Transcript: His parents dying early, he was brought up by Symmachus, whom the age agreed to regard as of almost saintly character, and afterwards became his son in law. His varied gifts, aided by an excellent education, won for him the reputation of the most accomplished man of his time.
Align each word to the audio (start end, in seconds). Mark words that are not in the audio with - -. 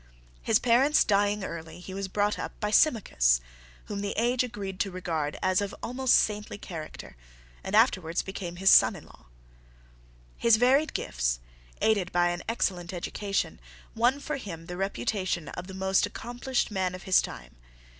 His 0.41 0.57
parents 0.57 1.03
dying 1.03 1.43
early, 1.43 1.79
he 1.79 1.93
was 1.93 2.07
brought 2.07 2.39
up 2.39 2.59
by 2.59 2.71
Symmachus, 2.71 3.39
whom 3.85 4.01
the 4.01 4.13
age 4.13 4.43
agreed 4.43 4.79
to 4.79 4.89
regard 4.89 5.37
as 5.43 5.61
of 5.61 5.75
almost 5.83 6.15
saintly 6.15 6.57
character, 6.57 7.15
and 7.63 7.75
afterwards 7.75 8.23
became 8.23 8.55
his 8.55 8.71
son 8.71 8.95
in 8.95 9.05
law. 9.05 9.27
His 10.39 10.57
varied 10.57 10.95
gifts, 10.95 11.39
aided 11.83 12.11
by 12.11 12.29
an 12.29 12.41
excellent 12.49 12.93
education, 12.93 13.59
won 13.93 14.19
for 14.19 14.37
him 14.37 14.65
the 14.65 14.75
reputation 14.75 15.49
of 15.49 15.67
the 15.67 15.75
most 15.75 16.07
accomplished 16.07 16.71
man 16.71 16.95
of 16.95 17.03
his 17.03 17.21
time. 17.21 17.55